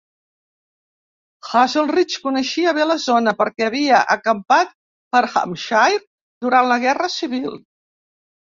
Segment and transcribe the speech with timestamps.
[1.49, 4.73] Haselrig coneixia bé la zona, perquè havia acampat
[5.17, 6.03] per Hampshire
[6.47, 7.63] durant la guerra civil.